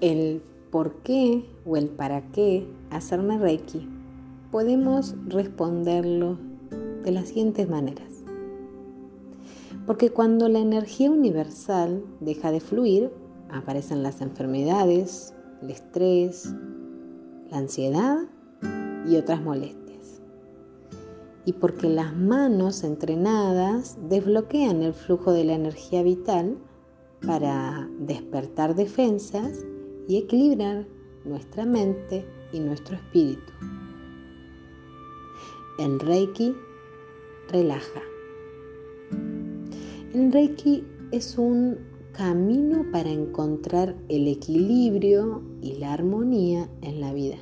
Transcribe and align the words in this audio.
el 0.00 0.42
por 0.70 0.96
qué 1.02 1.44
o 1.64 1.76
el 1.76 1.88
para 1.88 2.22
qué 2.32 2.66
hacerme 2.90 3.38
Reiki, 3.38 3.88
podemos 4.50 5.14
responderlo 5.26 6.38
de 7.04 7.12
las 7.12 7.28
siguientes 7.28 7.68
maneras. 7.68 8.24
Porque 9.86 10.10
cuando 10.10 10.48
la 10.48 10.58
energía 10.58 11.10
universal 11.10 12.04
deja 12.20 12.50
de 12.50 12.60
fluir, 12.60 13.10
aparecen 13.50 14.02
las 14.02 14.20
enfermedades, 14.20 15.34
el 15.62 15.70
estrés, 15.70 16.52
la 17.50 17.58
ansiedad 17.58 18.18
y 19.06 19.16
otras 19.16 19.42
molestias. 19.42 20.20
Y 21.46 21.54
porque 21.54 21.88
las 21.88 22.14
manos 22.14 22.84
entrenadas 22.84 23.96
desbloquean 24.10 24.82
el 24.82 24.92
flujo 24.92 25.32
de 25.32 25.44
la 25.44 25.54
energía 25.54 26.02
vital 26.02 26.58
para 27.26 27.88
despertar 27.98 28.74
defensas 28.74 29.64
y 30.08 30.16
equilibrar 30.16 30.86
nuestra 31.24 31.66
mente 31.66 32.24
y 32.52 32.58
nuestro 32.58 32.96
espíritu. 32.96 33.52
En 35.78 36.00
Reiki, 36.00 36.56
relaja. 37.52 38.00
El 40.12 40.32
Reiki 40.32 40.84
es 41.12 41.38
un 41.38 41.78
camino 42.12 42.86
para 42.90 43.10
encontrar 43.10 43.94
el 44.08 44.26
equilibrio 44.26 45.42
y 45.60 45.76
la 45.76 45.92
armonía 45.92 46.68
en 46.80 47.00
la 47.00 47.12
vida. 47.12 47.36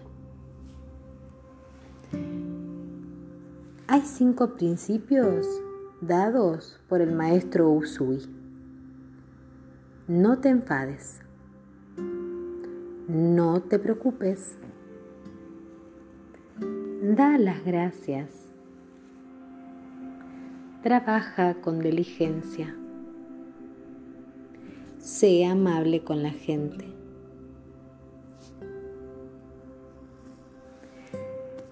Hay 3.87 4.03
cinco 4.03 4.55
principios 4.57 5.47
dados 6.01 6.81
por 6.89 7.01
el 7.01 7.15
maestro 7.15 7.71
Usui. 7.71 8.19
No 10.09 10.41
te 10.41 10.49
enfades. 10.49 11.26
No 13.17 13.63
te 13.63 13.79
preocupes. 13.79 14.59
Da 17.17 17.39
las 17.39 17.65
gracias. 17.65 18.31
Trabaja 20.83 21.63
con 21.63 21.79
diligencia. 21.79 22.77
Sé 24.99 25.47
amable 25.47 26.05
con 26.05 26.23
la 26.23 26.29
gente. 26.29 26.85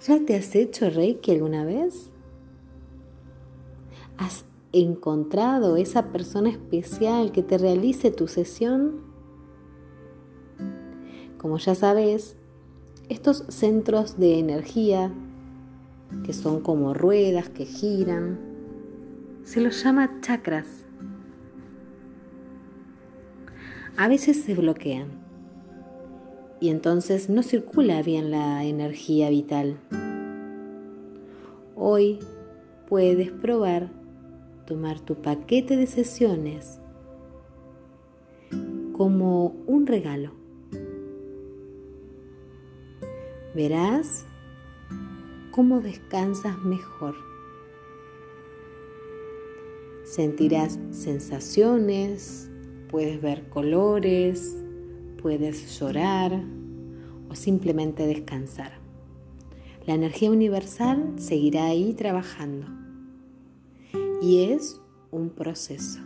¿Ya 0.06 0.24
te 0.24 0.36
has 0.36 0.54
hecho 0.54 0.88
Reiki 0.88 1.32
alguna 1.32 1.66
vez? 1.66 2.08
¿Has 4.16 4.46
encontrado 4.72 5.76
esa 5.76 6.10
persona 6.10 6.48
especial 6.48 7.32
que 7.32 7.42
te 7.42 7.58
realice 7.58 8.10
tu 8.10 8.28
sesión? 8.28 9.13
Como 11.44 11.58
ya 11.58 11.74
sabes, 11.74 12.36
estos 13.10 13.44
centros 13.50 14.18
de 14.18 14.38
energía, 14.38 15.12
que 16.24 16.32
son 16.32 16.62
como 16.62 16.94
ruedas 16.94 17.50
que 17.50 17.66
giran, 17.66 18.38
se 19.44 19.60
los 19.60 19.84
llama 19.84 20.22
chakras. 20.22 20.66
A 23.98 24.08
veces 24.08 24.40
se 24.40 24.54
bloquean 24.54 25.08
y 26.60 26.70
entonces 26.70 27.28
no 27.28 27.42
circula 27.42 28.00
bien 28.00 28.30
la 28.30 28.64
energía 28.64 29.28
vital. 29.28 29.76
Hoy 31.76 32.20
puedes 32.88 33.30
probar 33.30 33.90
tomar 34.64 34.98
tu 34.98 35.16
paquete 35.16 35.76
de 35.76 35.88
sesiones 35.88 36.80
como 38.94 39.48
un 39.66 39.86
regalo 39.86 40.43
verás 43.54 44.26
cómo 45.52 45.80
descansas 45.80 46.58
mejor. 46.58 47.14
Sentirás 50.04 50.78
sensaciones, 50.90 52.50
puedes 52.90 53.22
ver 53.22 53.48
colores, 53.48 54.56
puedes 55.22 55.78
llorar 55.78 56.42
o 57.30 57.34
simplemente 57.34 58.06
descansar. 58.06 58.72
La 59.86 59.94
energía 59.94 60.30
universal 60.30 61.14
seguirá 61.16 61.66
ahí 61.66 61.94
trabajando 61.94 62.66
y 64.20 64.50
es 64.50 64.80
un 65.10 65.30
proceso. 65.30 66.00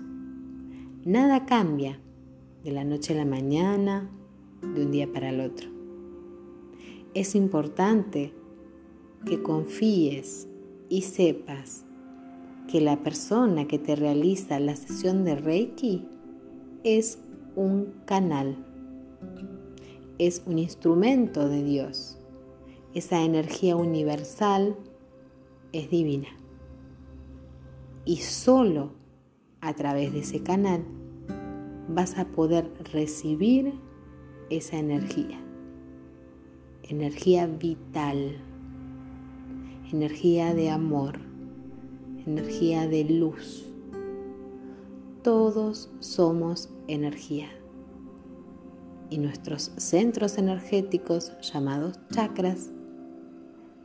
Nada 1.04 1.46
cambia 1.46 1.98
de 2.64 2.72
la 2.72 2.84
noche 2.84 3.14
a 3.14 3.16
la 3.16 3.24
mañana, 3.24 4.10
de 4.60 4.84
un 4.84 4.90
día 4.90 5.10
para 5.10 5.30
el 5.30 5.40
otro 5.40 5.77
es 7.18 7.34
importante 7.34 8.32
que 9.26 9.42
confíes 9.42 10.46
y 10.88 11.02
sepas 11.02 11.84
que 12.68 12.80
la 12.80 13.02
persona 13.02 13.66
que 13.66 13.80
te 13.80 13.96
realiza 13.96 14.60
la 14.60 14.76
sesión 14.76 15.24
de 15.24 15.34
Reiki 15.34 16.06
es 16.84 17.18
un 17.56 17.92
canal, 18.04 18.64
es 20.18 20.44
un 20.46 20.60
instrumento 20.60 21.48
de 21.48 21.64
Dios. 21.64 22.18
Esa 22.94 23.24
energía 23.24 23.74
universal 23.74 24.76
es 25.72 25.90
divina. 25.90 26.28
Y 28.04 28.18
solo 28.18 28.92
a 29.60 29.74
través 29.74 30.12
de 30.12 30.20
ese 30.20 30.44
canal 30.44 30.84
vas 31.88 32.16
a 32.16 32.26
poder 32.28 32.72
recibir 32.92 33.74
esa 34.50 34.78
energía 34.78 35.42
energía 36.88 37.46
vital, 37.46 38.38
energía 39.92 40.54
de 40.54 40.70
amor, 40.70 41.18
energía 42.26 42.88
de 42.88 43.04
luz. 43.04 43.66
Todos 45.22 45.90
somos 46.00 46.70
energía. 46.86 47.48
Y 49.10 49.18
nuestros 49.18 49.70
centros 49.76 50.38
energéticos 50.38 51.32
llamados 51.42 51.98
chakras 52.10 52.70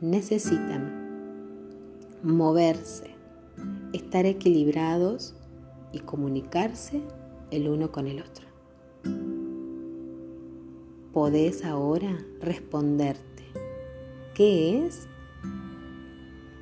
necesitan 0.00 1.04
moverse, 2.22 3.10
estar 3.92 4.24
equilibrados 4.24 5.34
y 5.92 6.00
comunicarse 6.00 7.02
el 7.50 7.68
uno 7.68 7.92
con 7.92 8.06
el 8.06 8.22
otro 8.22 9.33
podés 11.14 11.64
ahora 11.64 12.18
responderte 12.40 13.44
qué 14.34 14.84
es 14.84 15.06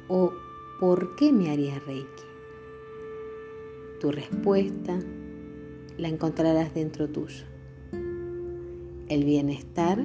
o 0.08 0.30
por 0.78 1.16
qué 1.16 1.32
me 1.32 1.50
haría 1.50 1.78
Reiki. 1.78 2.06
Tu 3.98 4.12
respuesta 4.12 4.98
la 5.96 6.08
encontrarás 6.08 6.74
dentro 6.74 7.08
tuyo. 7.08 7.46
El 9.08 9.24
bienestar 9.24 10.04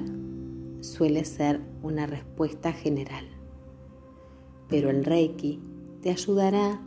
suele 0.80 1.26
ser 1.26 1.60
una 1.82 2.06
respuesta 2.06 2.72
general, 2.72 3.26
pero 4.70 4.88
el 4.88 5.04
Reiki 5.04 5.60
te 6.00 6.08
ayudará 6.08 6.80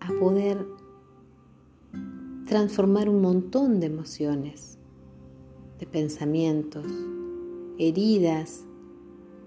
a 0.00 0.08
poder 0.20 0.66
transformar 2.44 3.08
un 3.08 3.22
montón 3.22 3.80
de 3.80 3.86
emociones 3.86 4.75
de 5.78 5.86
pensamientos, 5.86 6.86
heridas 7.78 8.64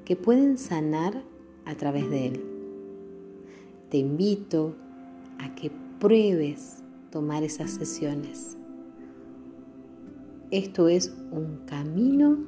que 0.06 0.16
pueden 0.16 0.58
sanar 0.58 1.24
a 1.66 1.76
través 1.76 2.10
de 2.10 2.28
él. 2.28 2.44
Te 3.90 3.98
invito 3.98 4.76
a 5.40 5.56
que 5.56 5.72
pruebes 6.00 6.84
tomar 7.12 7.44
esas 7.44 7.72
sesiones. 7.72 8.58
Esto 10.52 10.88
es 10.88 11.14
un 11.32 11.66
camino 11.66 12.40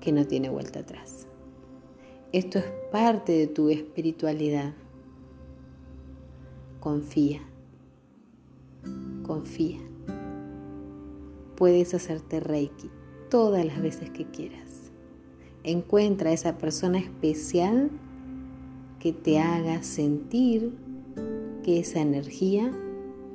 que 0.00 0.12
no 0.12 0.26
tiene 0.26 0.50
vuelta 0.50 0.80
atrás. 0.80 1.26
Esto 2.32 2.58
es 2.58 2.64
parte 2.90 3.32
de 3.32 3.46
tu 3.46 3.70
espiritualidad. 3.70 4.74
Confía, 6.80 7.40
confía 9.22 9.80
puedes 11.56 11.94
hacerte 11.94 12.40
Reiki 12.40 12.90
todas 13.30 13.64
las 13.64 13.80
veces 13.80 14.10
que 14.10 14.26
quieras. 14.26 14.92
Encuentra 15.62 16.30
a 16.30 16.32
esa 16.34 16.58
persona 16.58 16.98
especial 16.98 17.90
que 18.98 19.12
te 19.12 19.38
haga 19.38 19.82
sentir 19.82 20.72
que 21.62 21.80
esa 21.80 22.00
energía 22.00 22.70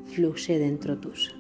fluye 0.06 0.60
dentro 0.60 0.98
tuyo. 0.98 1.39